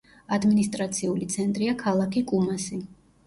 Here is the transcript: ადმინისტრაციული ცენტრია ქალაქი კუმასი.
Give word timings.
ადმინისტრაციული 0.35 1.27
ცენტრია 1.35 1.75
ქალაქი 1.83 2.25
კუმასი. 2.33 2.81